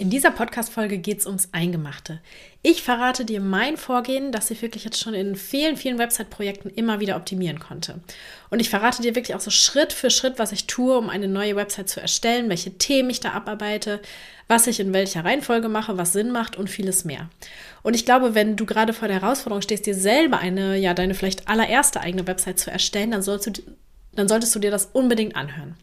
[0.00, 2.20] In dieser Podcast-Folge geht es ums Eingemachte.
[2.62, 7.00] Ich verrate dir mein Vorgehen, das ich wirklich jetzt schon in vielen, vielen Website-Projekten immer
[7.00, 8.00] wieder optimieren konnte.
[8.48, 11.28] Und ich verrate dir wirklich auch so Schritt für Schritt, was ich tue, um eine
[11.28, 14.00] neue Website zu erstellen, welche Themen ich da abarbeite,
[14.48, 17.28] was ich in welcher Reihenfolge mache, was Sinn macht und vieles mehr.
[17.82, 21.12] Und ich glaube, wenn du gerade vor der Herausforderung stehst, dir selber eine, ja, deine
[21.12, 23.52] vielleicht allererste eigene Website zu erstellen, dann, sollst du,
[24.14, 25.76] dann solltest du dir das unbedingt anhören.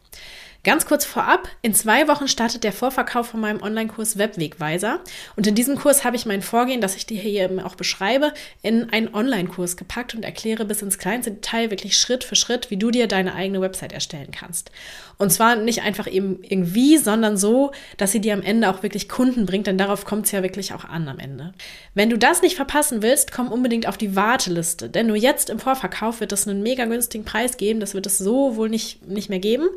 [0.67, 4.99] Ganz kurz vorab, in zwei Wochen startet der Vorverkauf von meinem Online-Kurs Webwegweiser.
[5.37, 8.33] Und in diesem Kurs habe ich mein Vorgehen, das ich dir hier eben auch beschreibe,
[8.63, 12.75] in einen Online-Kurs gepackt und erkläre bis ins kleinste Detail wirklich Schritt für Schritt, wie
[12.75, 14.69] du dir deine eigene Website erstellen kannst.
[15.17, 19.07] Und zwar nicht einfach eben irgendwie, sondern so, dass sie dir am Ende auch wirklich
[19.07, 21.53] Kunden bringt, denn darauf kommt es ja wirklich auch an am Ende.
[21.95, 25.59] Wenn du das nicht verpassen willst, komm unbedingt auf die Warteliste, denn nur jetzt im
[25.59, 29.29] Vorverkauf wird es einen mega günstigen Preis geben, das wird es so wohl nicht, nicht
[29.29, 29.69] mehr geben.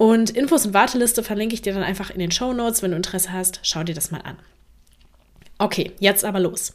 [0.00, 2.80] Und Infos und Warteliste verlinke ich dir dann einfach in den Show Notes.
[2.80, 4.38] Wenn du Interesse hast, schau dir das mal an.
[5.58, 6.72] Okay, jetzt aber los.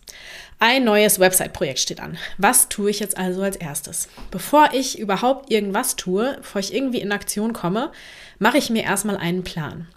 [0.60, 2.20] Ein neues Website-Projekt steht an.
[2.38, 4.10] Was tue ich jetzt also als erstes?
[4.30, 7.92] Bevor ich überhaupt irgendwas tue, bevor ich irgendwie in Aktion komme,
[8.38, 9.88] mache ich mir erstmal einen Plan.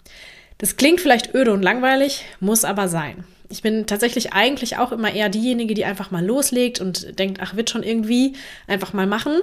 [0.57, 3.25] Das klingt vielleicht öde und langweilig, muss aber sein.
[3.51, 7.57] Ich bin tatsächlich eigentlich auch immer eher diejenige, die einfach mal loslegt und denkt, ach,
[7.57, 9.37] wird schon irgendwie einfach mal machen.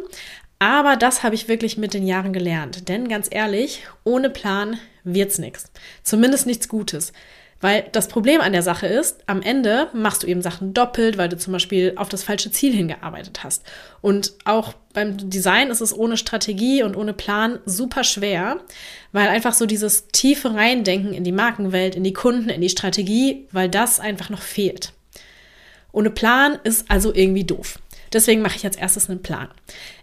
[0.59, 2.87] Aber das habe ich wirklich mit den Jahren gelernt.
[2.87, 5.71] Denn ganz ehrlich, ohne Plan wird's nichts.
[6.03, 7.11] Zumindest nichts Gutes.
[7.61, 11.29] Weil das Problem an der Sache ist, am Ende machst du eben Sachen doppelt, weil
[11.29, 13.63] du zum Beispiel auf das falsche Ziel hingearbeitet hast.
[14.01, 18.59] Und auch beim Design ist es ohne Strategie und ohne Plan super schwer,
[19.13, 23.47] weil einfach so dieses tiefe Reindenken in die Markenwelt, in die Kunden, in die Strategie,
[23.51, 24.91] weil das einfach noch fehlt.
[25.91, 27.79] Ohne Plan ist also irgendwie doof.
[28.15, 29.49] Deswegen mache ich als erstes einen Plan.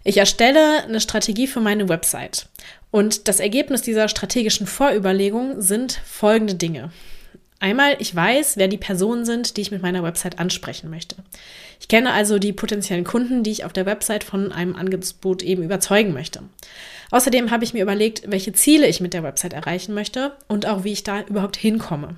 [0.03, 2.45] Ich erstelle eine Strategie für meine Website.
[2.91, 6.91] Und das Ergebnis dieser strategischen Vorüberlegung sind folgende Dinge.
[7.59, 11.15] Einmal, ich weiß, wer die Personen sind, die ich mit meiner Website ansprechen möchte.
[11.79, 15.63] Ich kenne also die potenziellen Kunden, die ich auf der Website von einem Angebot eben
[15.63, 16.43] überzeugen möchte.
[17.09, 20.83] Außerdem habe ich mir überlegt, welche Ziele ich mit der Website erreichen möchte und auch
[20.83, 22.15] wie ich da überhaupt hinkomme.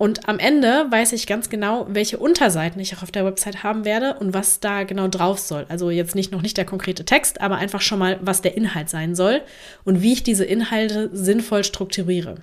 [0.00, 3.84] Und am Ende weiß ich ganz genau, welche Unterseiten ich auch auf der Website haben
[3.84, 5.66] werde und was da genau drauf soll.
[5.68, 8.88] Also jetzt nicht noch nicht der konkrete Text, aber einfach schon mal, was der Inhalt
[8.88, 9.42] sein soll
[9.84, 12.36] und wie ich diese Inhalte sinnvoll strukturiere.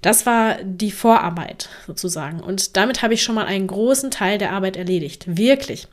[0.00, 2.40] Das war die Vorarbeit sozusagen.
[2.40, 5.36] Und damit habe ich schon mal einen großen Teil der Arbeit erledigt.
[5.36, 5.88] Wirklich.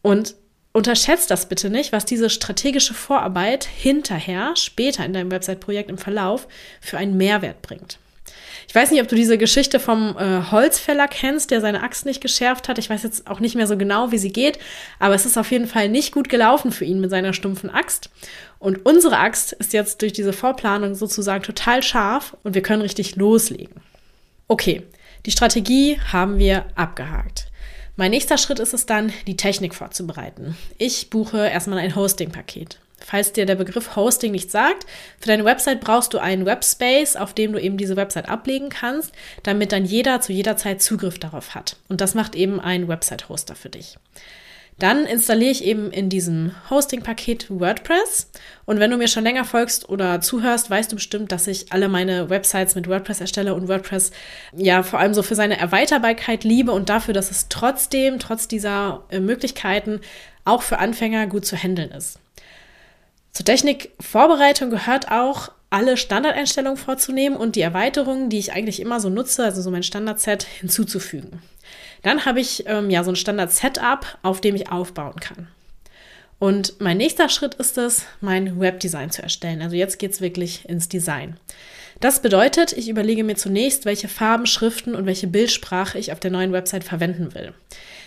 [0.00, 0.36] Und
[0.72, 6.48] unterschätzt das bitte nicht, was diese strategische Vorarbeit hinterher, später in deinem Website-Projekt im Verlauf,
[6.80, 7.98] für einen Mehrwert bringt.
[8.70, 12.20] Ich weiß nicht, ob du diese Geschichte vom äh, Holzfäller kennst, der seine Axt nicht
[12.20, 12.78] geschärft hat.
[12.78, 14.60] Ich weiß jetzt auch nicht mehr so genau, wie sie geht,
[15.00, 18.10] aber es ist auf jeden Fall nicht gut gelaufen für ihn mit seiner stumpfen Axt.
[18.60, 23.16] Und unsere Axt ist jetzt durch diese Vorplanung sozusagen total scharf und wir können richtig
[23.16, 23.74] loslegen.
[24.46, 24.84] Okay,
[25.26, 27.48] die Strategie haben wir abgehakt.
[27.96, 30.56] Mein nächster Schritt ist es dann, die Technik vorzubereiten.
[30.78, 32.78] Ich buche erstmal ein Hosting-Paket.
[33.04, 34.86] Falls dir der Begriff Hosting nicht sagt,
[35.18, 39.12] für deine Website brauchst du einen Webspace, auf dem du eben diese Website ablegen kannst,
[39.42, 41.76] damit dann jeder zu jeder Zeit Zugriff darauf hat.
[41.88, 43.96] Und das macht eben ein Website-Hoster für dich.
[44.80, 48.30] Dann installiere ich eben in diesem Hosting-Paket WordPress.
[48.64, 51.90] Und wenn du mir schon länger folgst oder zuhörst, weißt du bestimmt, dass ich alle
[51.90, 54.10] meine Websites mit WordPress erstelle und WordPress
[54.56, 59.04] ja vor allem so für seine Erweiterbarkeit liebe und dafür, dass es trotzdem, trotz dieser
[59.10, 60.00] äh, Möglichkeiten,
[60.46, 62.18] auch für Anfänger gut zu handeln ist.
[63.32, 69.08] Zur Technikvorbereitung gehört auch, alle Standardeinstellungen vorzunehmen und die Erweiterungen, die ich eigentlich immer so
[69.08, 71.42] nutze, also so mein Standard-Set, hinzuzufügen.
[72.02, 75.46] Dann habe ich ähm, ja so ein Standard-Setup, auf dem ich aufbauen kann.
[76.40, 79.62] Und mein nächster Schritt ist es, mein Webdesign zu erstellen.
[79.62, 81.38] Also jetzt geht es wirklich ins Design.
[82.00, 86.30] Das bedeutet, ich überlege mir zunächst, welche Farben, Schriften und welche Bildsprache ich auf der
[86.30, 87.52] neuen Website verwenden will.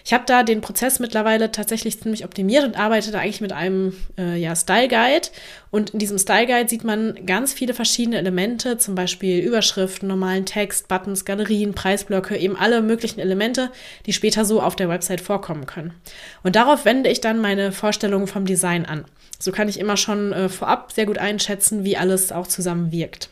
[0.04, 3.96] Ich habe da den Prozess mittlerweile tatsächlich ziemlich optimiert und arbeite da eigentlich mit einem
[4.18, 5.28] äh, ja, Style Guide.
[5.70, 10.48] Und in diesem Style Guide sieht man ganz viele verschiedene Elemente, zum Beispiel Überschriften, normalen
[10.48, 13.70] Text, Buttons, Galerien, Preisblöcke, eben alle möglichen Elemente,
[14.08, 15.94] die später so auf der Website vorkommen können.
[16.42, 19.06] Und darauf wende ich dann meine Vorstellungen vom Design an.
[19.38, 23.30] So kann ich immer schon äh, vorab sehr gut einschätzen, wie alles auch zusammen wirkt.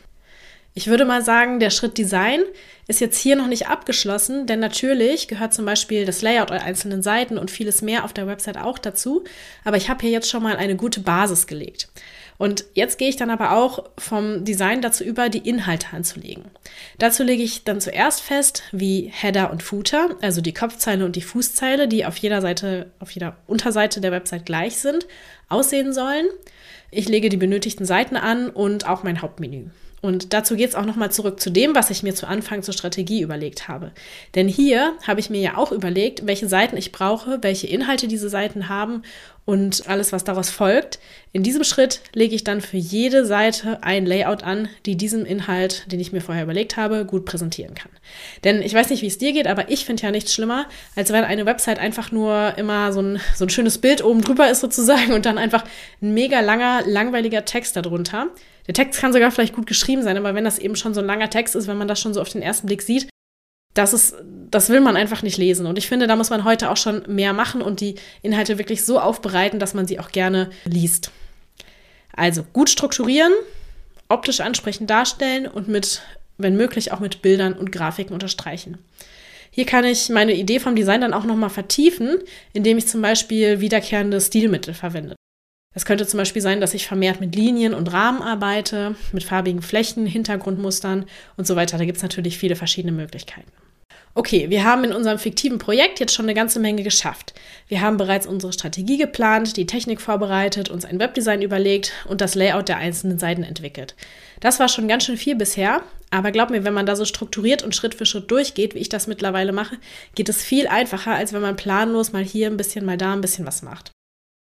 [0.74, 2.40] Ich würde mal sagen, der Schritt Design
[2.88, 7.02] ist jetzt hier noch nicht abgeschlossen, denn natürlich gehört zum Beispiel das Layout der einzelnen
[7.02, 9.22] Seiten und vieles mehr auf der Website auch dazu.
[9.64, 11.88] Aber ich habe hier jetzt schon mal eine gute Basis gelegt.
[12.38, 16.46] Und jetzt gehe ich dann aber auch vom Design dazu über, die Inhalte anzulegen.
[16.98, 21.22] Dazu lege ich dann zuerst fest, wie Header und Footer, also die Kopfzeile und die
[21.22, 25.06] Fußzeile, die auf jeder Seite, auf jeder Unterseite der Website gleich sind,
[25.50, 26.26] aussehen sollen.
[26.90, 29.66] Ich lege die benötigten Seiten an und auch mein Hauptmenü.
[30.02, 32.74] Und dazu geht es auch nochmal zurück zu dem, was ich mir zu Anfang zur
[32.74, 33.92] Strategie überlegt habe.
[34.34, 38.28] Denn hier habe ich mir ja auch überlegt, welche Seiten ich brauche, welche Inhalte diese
[38.28, 39.02] Seiten haben
[39.44, 40.98] und alles, was daraus folgt.
[41.32, 45.90] In diesem Schritt lege ich dann für jede Seite ein Layout an, die diesen Inhalt,
[45.92, 47.92] den ich mir vorher überlegt habe, gut präsentieren kann.
[48.42, 50.66] Denn ich weiß nicht, wie es dir geht, aber ich finde ja nichts schlimmer,
[50.96, 54.50] als wenn eine Website einfach nur immer so ein, so ein schönes Bild oben drüber
[54.50, 55.64] ist sozusagen und dann einfach
[56.00, 58.30] ein mega langer, langweiliger Text darunter.
[58.66, 61.06] Der Text kann sogar vielleicht gut geschrieben sein, aber wenn das eben schon so ein
[61.06, 63.08] langer Text ist, wenn man das schon so auf den ersten Blick sieht,
[63.74, 64.14] das ist,
[64.50, 65.66] das will man einfach nicht lesen.
[65.66, 68.84] Und ich finde, da muss man heute auch schon mehr machen und die Inhalte wirklich
[68.84, 71.10] so aufbereiten, dass man sie auch gerne liest.
[72.14, 73.32] Also gut strukturieren,
[74.08, 76.02] optisch ansprechend darstellen und mit,
[76.36, 78.78] wenn möglich, auch mit Bildern und Grafiken unterstreichen.
[79.50, 82.18] Hier kann ich meine Idee vom Design dann auch nochmal vertiefen,
[82.52, 85.14] indem ich zum Beispiel wiederkehrende Stilmittel verwende.
[85.74, 89.62] Es könnte zum Beispiel sein, dass ich vermehrt mit Linien und Rahmen arbeite, mit farbigen
[89.62, 91.78] Flächen, Hintergrundmustern und so weiter.
[91.78, 93.50] Da gibt es natürlich viele verschiedene Möglichkeiten.
[94.14, 97.32] Okay, wir haben in unserem fiktiven Projekt jetzt schon eine ganze Menge geschafft.
[97.68, 102.34] Wir haben bereits unsere Strategie geplant, die Technik vorbereitet, uns ein Webdesign überlegt und das
[102.34, 103.94] Layout der einzelnen Seiten entwickelt.
[104.40, 107.62] Das war schon ganz schön viel bisher, aber glaub mir, wenn man da so strukturiert
[107.62, 109.78] und Schritt für Schritt durchgeht, wie ich das mittlerweile mache,
[110.14, 113.22] geht es viel einfacher, als wenn man planlos mal hier ein bisschen, mal da ein
[113.22, 113.91] bisschen was macht.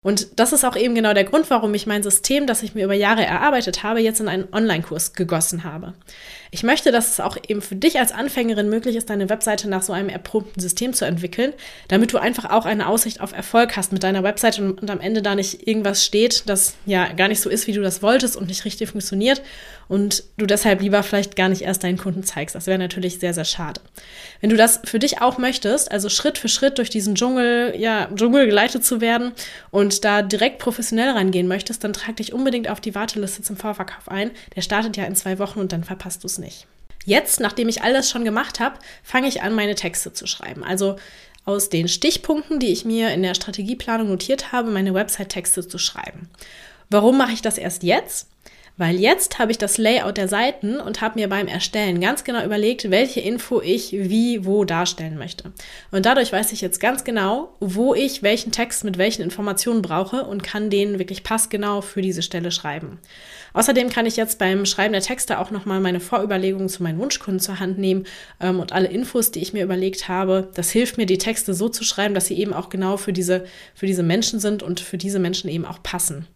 [0.04, 2.84] Und das ist auch eben genau der Grund, warum ich mein System, das ich mir
[2.84, 5.94] über Jahre erarbeitet habe, jetzt in einen Online-Kurs gegossen habe.
[6.50, 9.82] Ich möchte, dass es auch eben für dich als Anfängerin möglich ist, deine Webseite nach
[9.82, 11.54] so einem erprobten System zu entwickeln,
[11.88, 15.00] damit du einfach auch eine Aussicht auf Erfolg hast mit deiner Webseite und, und am
[15.00, 18.36] Ende da nicht irgendwas steht, das ja gar nicht so ist, wie du das wolltest
[18.36, 19.40] und nicht richtig funktioniert
[19.88, 22.54] und du deshalb lieber vielleicht gar nicht erst deinen Kunden zeigst.
[22.54, 23.80] Das wäre natürlich sehr, sehr schade.
[24.40, 28.08] Wenn du das für dich auch möchtest, also Schritt für Schritt durch diesen Dschungel, ja,
[28.14, 29.32] Dschungel geleitet zu werden
[29.70, 34.08] und da direkt professionell rangehen möchtest, dann trag dich unbedingt auf die Warteliste zum Vorverkauf
[34.08, 34.30] ein.
[34.54, 36.66] Der startet ja in zwei Wochen und dann verpasst du es nicht.
[37.04, 40.64] Jetzt, nachdem ich all das schon gemacht habe, fange ich an, meine Texte zu schreiben.
[40.64, 40.96] Also
[41.44, 46.30] aus den Stichpunkten, die ich mir in der Strategieplanung notiert habe, meine Website-Texte zu schreiben.
[46.88, 48.28] Warum mache ich das erst jetzt?
[48.76, 52.44] Weil jetzt habe ich das Layout der Seiten und habe mir beim Erstellen ganz genau
[52.44, 55.52] überlegt, welche Info ich wie wo darstellen möchte.
[55.92, 60.24] Und dadurch weiß ich jetzt ganz genau, wo ich welchen Text mit welchen Informationen brauche
[60.24, 62.98] und kann den wirklich passgenau für diese Stelle schreiben.
[63.52, 67.38] Außerdem kann ich jetzt beim Schreiben der Texte auch nochmal meine Vorüberlegungen zu meinen Wunschkunden
[67.38, 68.04] zur Hand nehmen
[68.40, 70.50] ähm, und alle Infos, die ich mir überlegt habe.
[70.54, 73.44] Das hilft mir, die Texte so zu schreiben, dass sie eben auch genau für diese,
[73.72, 76.26] für diese Menschen sind und für diese Menschen eben auch passen.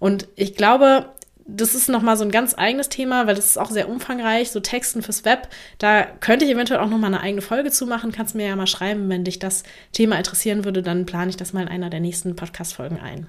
[0.00, 1.06] Und ich glaube,
[1.48, 4.60] das ist nochmal so ein ganz eigenes Thema, weil das ist auch sehr umfangreich, so
[4.60, 5.48] Texten fürs Web.
[5.78, 8.12] Da könnte ich eventuell auch nochmal eine eigene Folge zu machen.
[8.12, 9.62] Kannst mir ja mal schreiben, wenn dich das
[9.92, 13.28] Thema interessieren würde, dann plane ich das mal in einer der nächsten Podcast-Folgen ein.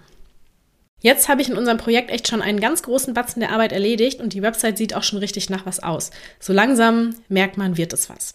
[0.99, 4.19] Jetzt habe ich in unserem Projekt echt schon einen ganz großen Batzen der Arbeit erledigt
[4.19, 6.09] und die Website sieht auch schon richtig nach was aus.
[6.39, 8.33] So langsam merkt man, wird es was.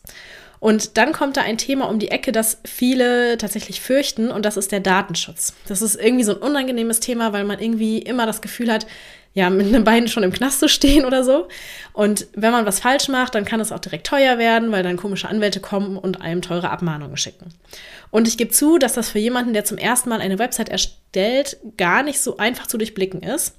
[0.60, 4.56] Und dann kommt da ein Thema um die Ecke, das viele tatsächlich fürchten, und das
[4.56, 5.54] ist der Datenschutz.
[5.66, 8.86] Das ist irgendwie so ein unangenehmes Thema, weil man irgendwie immer das Gefühl hat,
[9.34, 11.48] ja, mit einem Bein schon im Knast zu stehen oder so.
[11.92, 14.96] Und wenn man was falsch macht, dann kann es auch direkt teuer werden, weil dann
[14.96, 17.48] komische Anwälte kommen und einem teure Abmahnungen schicken.
[18.10, 21.56] Und ich gebe zu, dass das für jemanden, der zum ersten Mal eine Website erstellt,
[21.78, 23.56] gar nicht so einfach zu durchblicken ist,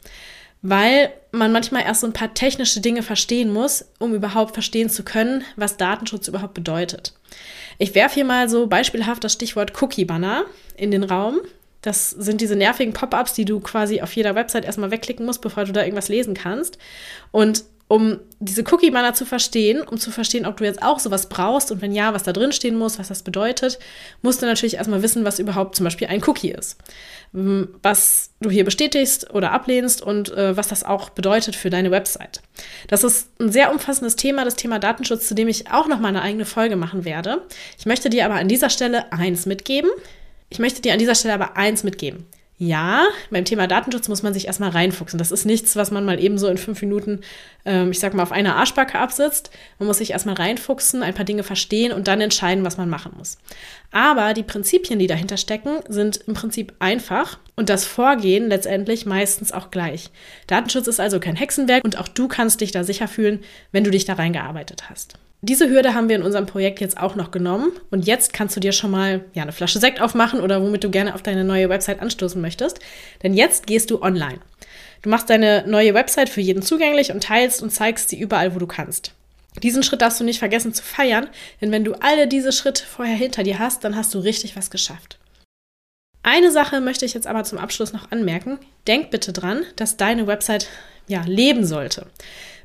[0.62, 5.04] weil man manchmal erst so ein paar technische Dinge verstehen muss, um überhaupt verstehen zu
[5.04, 7.14] können, was Datenschutz überhaupt bedeutet.
[7.80, 10.46] Ich werfe hier mal so beispielhaft das Stichwort Cookie-Banner
[10.78, 11.42] in den Raum.
[11.84, 15.66] Das sind diese nervigen Pop-ups, die du quasi auf jeder Website erstmal wegklicken musst, bevor
[15.66, 16.80] du da irgendwas lesen kannst.
[17.32, 21.72] Und um diese Cookie-Banner zu verstehen, um zu verstehen, ob du jetzt auch sowas brauchst
[21.72, 23.78] und wenn ja, was da drin stehen muss, was das bedeutet,
[24.22, 26.78] musst du natürlich erstmal wissen, was überhaupt zum Beispiel ein Cookie ist.
[27.34, 32.42] Was du hier bestätigst oder ablehnst und äh, was das auch bedeutet für deine Website.
[32.88, 36.08] Das ist ein sehr umfassendes Thema, das Thema Datenschutz, zu dem ich auch noch mal
[36.08, 37.44] eine eigene Folge machen werde.
[37.78, 39.92] Ich möchte dir aber an dieser Stelle eins mitgeben.
[40.54, 42.28] Ich möchte dir an dieser Stelle aber eins mitgeben.
[42.60, 45.18] ja, beim Thema Datenschutz muss man sich erstmal reinfuchsen.
[45.18, 47.22] Das ist nichts, was man mal eben so in fünf Minuten,
[47.66, 49.50] ähm, ich sag mal, auf einer Arschbacke absitzt.
[49.80, 53.14] Man muss sich erstmal reinfuchsen, ein paar Dinge verstehen und dann entscheiden, was man machen
[53.18, 53.40] muss.
[53.92, 59.52] Aber die Prinzipien, die dahinter stecken, sind im Prinzip einfach und das Vorgehen letztendlich meistens
[59.52, 60.12] auch gleich.
[60.46, 63.40] Datenschutz ist also kein Hexenwerk und auch du kannst dich da sicher fühlen,
[63.72, 65.16] wenn du dich da reingearbeitet hast.
[65.46, 68.62] Diese Hürde haben wir in unserem Projekt jetzt auch noch genommen und jetzt kannst du
[68.62, 71.68] dir schon mal ja, eine Flasche Sekt aufmachen oder womit du gerne auf deine neue
[71.68, 72.80] Website anstoßen möchtest.
[73.24, 74.40] Denn jetzt gehst du online.
[75.02, 78.60] Du machst deine neue Website für jeden zugänglich und teilst und zeigst sie überall, wo
[78.60, 79.12] du kannst.
[79.62, 81.28] Diesen Schritt darfst du nicht vergessen zu feiern,
[81.60, 84.72] denn wenn du alle diese Schritte vorher hinter dir hast, dann hast du richtig was
[84.72, 85.20] geschafft.
[86.24, 88.60] Eine Sache möchte ich jetzt aber zum Abschluss noch anmerken.
[88.88, 90.70] Denk bitte dran, dass deine Website
[91.10, 92.08] ja leben sollte.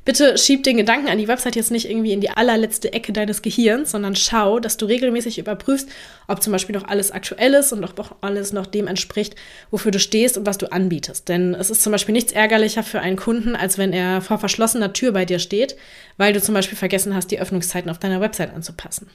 [0.05, 3.41] Bitte schieb den Gedanken an die Website jetzt nicht irgendwie in die allerletzte Ecke deines
[3.41, 5.89] Gehirns, sondern schau, dass du regelmäßig überprüfst,
[6.27, 9.35] ob zum Beispiel noch alles aktuell ist und ob alles noch dem entspricht,
[9.71, 11.29] wofür du stehst und was du anbietest.
[11.29, 14.93] Denn es ist zum Beispiel nichts ärgerlicher für einen Kunden, als wenn er vor verschlossener
[14.93, 15.75] Tür bei dir steht,
[16.17, 19.09] weil du zum Beispiel vergessen hast, die Öffnungszeiten auf deiner Website anzupassen.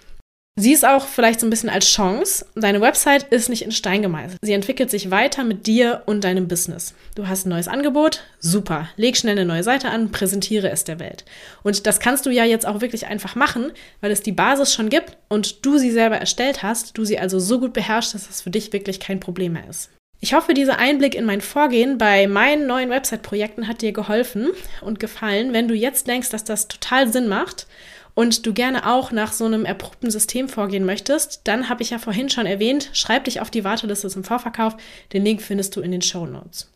[0.56, 2.46] Sieh es auch vielleicht so ein bisschen als Chance.
[2.54, 4.38] Deine Website ist nicht in Stein gemeißelt.
[4.40, 6.94] Sie entwickelt sich weiter mit dir und deinem Business.
[7.16, 8.88] Du hast ein neues Angebot, super.
[8.94, 11.24] Leg schnell eine neue Seite an, präsentiere es der Welt.
[11.64, 14.90] Und das kannst du ja jetzt auch wirklich einfach machen, weil es die Basis schon
[14.90, 18.42] gibt und du sie selber erstellt hast, du sie also so gut beherrschst, dass das
[18.42, 19.90] für dich wirklich kein Problem mehr ist.
[20.20, 25.00] Ich hoffe, dieser Einblick in mein Vorgehen bei meinen neuen Website-Projekten hat dir geholfen und
[25.00, 25.52] gefallen.
[25.52, 27.66] Wenn du jetzt denkst, dass das total Sinn macht
[28.14, 31.98] und du gerne auch nach so einem erprobten System vorgehen möchtest, dann habe ich ja
[31.98, 34.76] vorhin schon erwähnt, schreib dich auf die Warteliste zum Vorverkauf.
[35.12, 36.70] Den Link findest du in den Show Notes.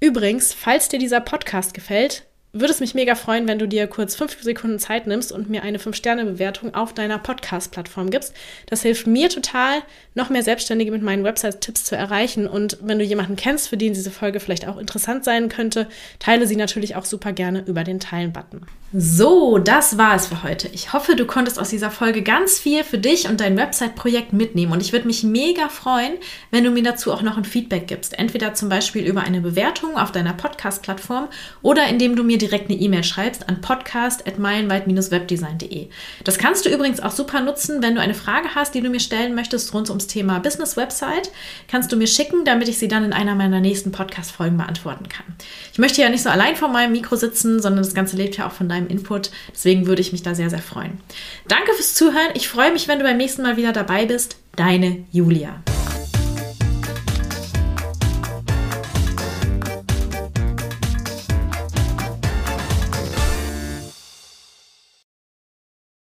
[0.00, 4.16] Übrigens, falls dir dieser Podcast gefällt, würde es mich mega freuen, wenn du dir kurz
[4.16, 8.34] fünf Sekunden Zeit nimmst und mir eine 5-Sterne-Bewertung auf deiner Podcast-Plattform gibst.
[8.66, 9.82] Das hilft mir total,
[10.14, 12.48] noch mehr Selbstständige mit meinen Website-Tipps zu erreichen.
[12.48, 15.86] Und wenn du jemanden kennst, für den diese Folge vielleicht auch interessant sein könnte,
[16.18, 18.66] teile sie natürlich auch super gerne über den Teilen-Button.
[18.92, 20.66] So, das war es für heute.
[20.72, 24.72] Ich hoffe, du konntest aus dieser Folge ganz viel für dich und dein Website-Projekt mitnehmen.
[24.72, 26.14] Und ich würde mich mega freuen,
[26.50, 28.18] wenn du mir dazu auch noch ein Feedback gibst.
[28.18, 31.28] Entweder zum Beispiel über eine Bewertung auf deiner Podcast-Plattform
[31.62, 35.86] oder indem du mir direkt eine E-Mail schreibst an podcast.meilenweit-webdesign.de.
[36.24, 38.98] Das kannst du übrigens auch super nutzen, wenn du eine Frage hast, die du mir
[38.98, 41.30] stellen möchtest rund ums Thema Business Website.
[41.68, 45.26] Kannst du mir schicken, damit ich sie dann in einer meiner nächsten Podcast-Folgen beantworten kann.
[45.72, 48.48] Ich möchte ja nicht so allein vor meinem Mikro sitzen, sondern das Ganze lebt ja
[48.48, 49.30] auch von deinem deinem Input.
[49.52, 51.00] Deswegen würde ich mich da sehr, sehr freuen.
[51.48, 52.30] Danke fürs Zuhören.
[52.34, 54.36] Ich freue mich, wenn du beim nächsten Mal wieder dabei bist.
[54.56, 55.62] Deine Julia.